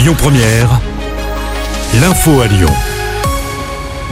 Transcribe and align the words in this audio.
Lyon 0.00 0.14
Première, 0.16 0.80
l'info 2.00 2.40
à 2.40 2.46
Lyon. 2.46 2.70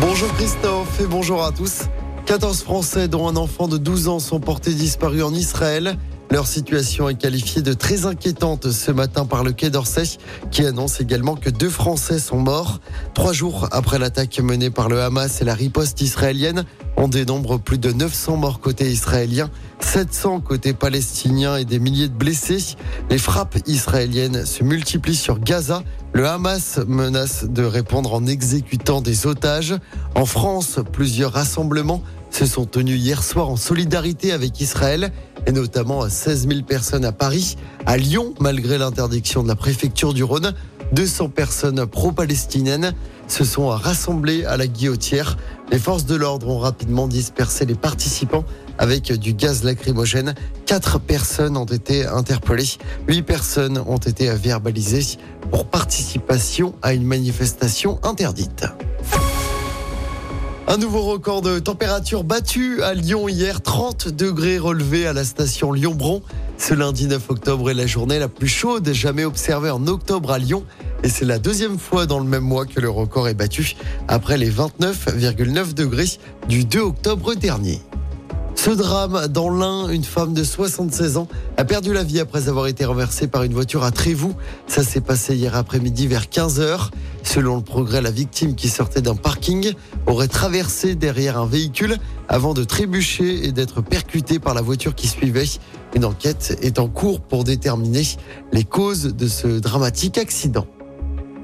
Bonjour 0.03 0.31
Christophe 0.35 1.01
et 1.01 1.07
bonjour 1.07 1.43
à 1.43 1.51
tous. 1.51 1.85
14 2.27 2.63
Français 2.63 3.09
dont 3.09 3.27
un 3.27 3.37
enfant 3.37 3.69
de 3.69 3.79
12 3.79 4.09
ans 4.09 4.19
sont 4.19 4.39
portés 4.39 4.75
disparus 4.75 5.23
en 5.23 5.33
Israël. 5.33 5.97
Leur 6.31 6.47
situation 6.47 7.09
est 7.09 7.15
qualifiée 7.15 7.63
de 7.63 7.73
très 7.73 8.05
inquiétante 8.05 8.71
ce 8.71 8.91
matin 8.91 9.25
par 9.25 9.45
le 9.45 9.53
Quai 9.53 9.71
d'Orsay, 9.71 10.19
qui 10.51 10.67
annonce 10.67 11.01
également 11.01 11.37
que 11.37 11.49
deux 11.49 11.71
Français 11.71 12.19
sont 12.19 12.39
morts. 12.39 12.81
Trois 13.15 13.33
jours 13.33 13.67
après 13.73 13.99
l'attaque 13.99 14.39
menée 14.41 14.69
par 14.69 14.91
le 14.91 15.01
Hamas 15.01 15.41
et 15.41 15.47
la 15.47 15.55
riposte 15.55 16.03
israélienne, 16.03 16.65
on 17.01 17.07
dénombre 17.07 17.61
plus 17.61 17.79
de 17.79 17.93
900 17.93 18.37
morts 18.37 18.61
côté 18.61 18.91
israélien, 18.91 19.51
700 19.79 20.41
côté 20.41 20.73
palestinien 20.73 21.57
et 21.57 21.65
des 21.65 21.79
milliers 21.79 22.09
de 22.09 22.15
blessés. 22.15 22.77
Les 23.09 23.19
frappes 23.19 23.57
israéliennes 23.69 24.45
se 24.45 24.65
multiplient 24.65 25.15
sur 25.15 25.39
Gaza. 25.39 25.85
Le 26.13 26.27
Hamas 26.27 26.81
menace 26.89 27.45
de 27.45 27.63
répondre 27.63 28.13
en 28.13 28.27
exécutant 28.27 29.01
des 29.01 29.29
otages. 29.29 29.77
En 30.17 30.27
France, 30.27 30.81
plusieurs 30.93 31.33
rassemblements 31.33 32.03
se 32.31 32.47
sont 32.47 32.67
tenus 32.67 33.01
hier 33.01 33.23
soir 33.23 33.49
en 33.49 33.57
solidarité 33.57 34.33
avec 34.33 34.61
Israël 34.61 35.13
et 35.47 35.53
notamment 35.53 36.09
16 36.09 36.49
000 36.49 36.63
personnes 36.63 37.05
à 37.05 37.13
Paris. 37.13 37.57
À 37.87 37.97
Lyon, 37.97 38.35
malgré 38.41 38.77
l'interdiction 38.77 39.45
de 39.45 39.49
la 39.49 39.57
préfecture 39.57 40.15
du 40.15 40.25
Rhône, 40.25 40.53
200 40.93 41.29
personnes 41.29 41.87
pro-palestiniennes 41.87 42.93
se 43.29 43.45
sont 43.45 43.69
rassemblées 43.69 44.45
à 44.45 44.57
la 44.57 44.67
guillotière. 44.67 45.37
Les 45.71 45.79
forces 45.79 46.07
de 46.07 46.15
l'ordre 46.15 46.49
ont 46.49 46.59
rapidement 46.59 47.09
dispersé 47.09 47.67
les 47.67 47.75
participants 47.75 48.45
avec 48.79 49.13
du 49.13 49.35
gaz 49.35 49.65
lacrymogène. 49.65 50.35
Quatre 50.67 50.99
personnes 50.99 51.57
ont 51.57 51.65
été 51.65 52.07
interpellées. 52.07 52.79
Huit 53.07 53.23
personnes 53.23 53.79
ont 53.87 53.99
été 53.99 54.31
verbalisées 54.31 55.19
pour 55.51 55.67
participation 55.67 56.75
à 56.83 56.95
une 56.95 57.05
manifestation 57.05 58.01
interdite. 58.03 58.67
Un 60.71 60.77
nouveau 60.77 61.01
record 61.01 61.41
de 61.41 61.59
température 61.61 62.25
battu 62.25 62.83
à 62.83 62.93
Lyon 62.93 63.27
hier, 63.27 63.63
30 63.63 64.09
degrés 64.09 64.59
relevés 64.59 65.07
à 65.07 65.15
la 65.15 65.25
station 65.25 65.73
Lyon-Bron. 65.73 66.21
Ce 66.59 66.75
lundi 66.75 67.07
9 67.07 67.31
octobre 67.31 67.71
est 67.71 67.75
la 67.75 67.87
journée 67.87 68.19
la 68.19 68.29
plus 68.29 68.49
chaude 68.49 68.93
jamais 68.93 69.25
observée 69.25 69.71
en 69.71 69.87
octobre 69.87 70.31
à 70.31 70.39
Lyon. 70.39 70.65
Et 71.03 71.09
c'est 71.09 71.25
la 71.25 71.39
deuxième 71.39 71.79
fois 71.79 72.07
dans 72.07 72.19
le 72.19 72.27
même 72.27 72.43
mois 72.43 72.67
que 72.67 72.81
le 72.81 72.91
record 72.91 73.29
est 73.29 73.35
battu, 73.35 73.77
après 74.09 74.37
les 74.37 74.51
29,9 74.51 75.75
degrés 75.75 76.09
du 76.49 76.65
2 76.65 76.81
octobre 76.81 77.35
dernier. 77.35 77.81
Ce 78.57 78.71
drame 78.71 79.29
dans 79.29 79.51
l'Ain, 79.51 79.89
une 79.89 80.03
femme 80.03 80.35
de 80.35 80.43
76 80.43 81.17
ans 81.17 81.29
a 81.57 81.65
perdu 81.65 81.93
la 81.93 82.03
vie 82.03 82.19
après 82.19 82.49
avoir 82.49 82.67
été 82.67 82.85
renversée 82.85 83.29
par 83.29 83.45
une 83.45 83.55
voiture 83.55 83.85
à 83.85 83.93
Trévoux. 83.93 84.35
Ça 84.67 84.83
s'est 84.83 85.01
passé 85.01 85.37
hier 85.37 85.55
après-midi 85.55 86.09
vers 86.09 86.25
15h. 86.25 86.91
Selon 87.23 87.57
le 87.57 87.63
progrès, 87.63 88.03
la 88.03 88.11
victime 88.11 88.57
qui 88.57 88.69
sortait 88.69 89.01
d'un 89.01 89.15
parking 89.15 89.75
aurait 90.07 90.27
traversé 90.27 90.97
derrière 90.97 91.39
un 91.39 91.47
véhicule 91.47 91.99
avant 92.29 92.53
de 92.53 92.65
trébucher 92.65 93.47
et 93.47 93.53
d'être 93.53 93.81
percutée 93.81 94.41
par 94.41 94.55
la 94.55 94.61
voiture 94.61 94.97
qui 94.97 95.07
suivait. 95.07 95.47
Une 95.95 96.05
enquête 96.05 96.59
est 96.61 96.81
en 96.81 96.89
cours 96.89 97.21
pour 97.21 97.45
déterminer 97.45 98.03
les 98.53 98.65
causes 98.65 99.15
de 99.15 99.29
ce 99.29 99.47
dramatique 99.47 100.19
accident. 100.19 100.67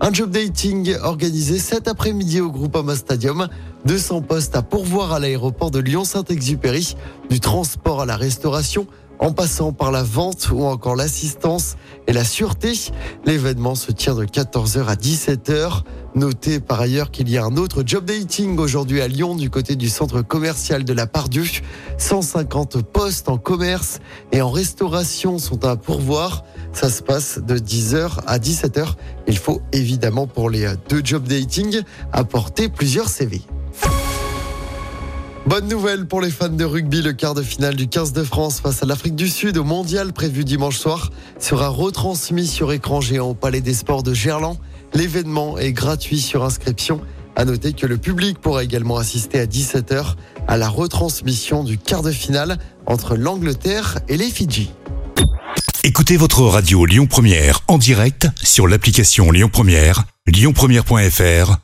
Un 0.01 0.13
job 0.13 0.31
dating 0.31 0.97
organisé 1.03 1.59
cet 1.59 1.87
après-midi 1.87 2.41
au 2.41 2.51
Groupama 2.51 2.97
Stadium. 2.97 3.49
200 3.85 4.23
postes 4.23 4.57
à 4.57 4.63
pourvoir 4.63 5.13
à 5.13 5.21
l'aéroport 5.21 5.71
de 5.71 5.79
Lyon-Saint-Exupéry, 5.79 6.97
du 7.31 7.39
transport 7.39 8.01
à 8.01 8.07
la 8.07 8.17
restauration, 8.17 8.87
en 9.19 9.33
passant 9.33 9.73
par 9.73 9.93
la 9.93 10.03
vente 10.03 10.51
ou 10.53 10.65
encore 10.65 10.97
l'assistance 10.97 11.77
et 12.07 12.13
la 12.13 12.25
sûreté. 12.25 12.73
L'événement 13.25 13.75
se 13.75 13.93
tient 13.93 14.15
de 14.15 14.25
14h 14.25 14.87
à 14.87 14.95
17h. 14.95 15.83
Notez 16.15 16.61
par 16.61 16.81
ailleurs 16.81 17.11
qu'il 17.11 17.29
y 17.29 17.39
a 17.39 17.45
un 17.45 17.57
autre 17.57 17.83
job 17.85 18.05
dating 18.05 18.59
aujourd'hui 18.59 19.01
à 19.01 19.09
Lyon 19.09 19.35
du 19.35 19.51
côté 19.51 19.75
du 19.75 19.89
centre 19.89 20.23
commercial 20.23 20.85
de 20.85 20.93
la 20.93 21.07
Pardieu. 21.07 21.45
150 21.99 22.83
postes 22.83 23.29
en 23.29 23.39
commerce 23.39 23.99
et 24.31 24.41
en 24.41 24.51
restauration 24.51 25.39
sont 25.39 25.65
à 25.65 25.77
pourvoir. 25.77 26.45
Ça 26.73 26.91
se 26.91 27.03
passe 27.03 27.39
de 27.39 27.57
10h 27.57 28.21
à 28.27 28.39
17h. 28.39 28.95
Il 29.27 29.39
faut 29.39 29.61
évidemment 29.73 30.27
pour 30.27 30.51
les 30.51 30.73
deux 30.89 31.03
job 31.05 31.27
dating 31.27 31.81
apporter 32.13 32.69
plusieurs 32.69 33.09
CV. 33.09 33.43
Bonne 35.55 35.69
nouvelle 35.69 36.07
pour 36.07 36.21
les 36.21 36.33
fans 36.33 36.49
de 36.49 36.65
rugby, 36.65 37.01
le 37.01 37.13
quart 37.13 37.35
de 37.35 37.43
finale 37.45 37.77
du 37.77 37.87
15 37.87 38.13
de 38.13 38.25
France 38.25 38.59
face 38.59 38.83
à 38.83 38.87
l'Afrique 38.87 39.15
du 39.15 39.29
Sud 39.29 39.57
au 39.57 39.63
mondial 39.63 40.13
prévu 40.13 40.43
dimanche 40.43 40.77
soir 40.77 41.13
sera 41.39 41.69
retransmis 41.69 42.49
sur 42.49 42.73
écran 42.73 43.01
géant 43.01 43.29
au 43.29 43.35
Palais 43.35 43.61
des 43.61 43.73
Sports 43.73 44.03
de 44.03 44.13
Gerland. 44.13 44.59
L'événement 44.95 45.57
est 45.57 45.71
gratuit 45.71 46.19
sur 46.19 46.43
inscription. 46.43 47.01
À 47.37 47.45
noter 47.45 47.73
que 47.73 47.87
le 47.87 47.99
public 47.99 48.41
pourra 48.41 48.65
également 48.65 48.97
assister 48.97 49.39
à 49.39 49.47
17h 49.47 50.17
à 50.49 50.57
la 50.57 50.69
retransmission 50.69 51.63
du 51.63 51.79
quart 51.79 52.03
de 52.03 52.11
finale 52.11 52.59
entre 52.87 53.15
l'Angleterre 53.15 54.01
et 54.09 54.17
les 54.17 54.31
Fidji. 54.31 54.73
Écoutez 55.85 56.17
votre 56.17 56.43
radio 56.43 56.85
Lyon 56.85 57.07
Première 57.07 57.61
en 57.69 57.79
direct 57.79 58.27
sur 58.43 58.67
l'application 58.67 59.31
Lyon 59.31 59.51
Première, 59.53 60.03
lyonpremière.fr 60.27 61.64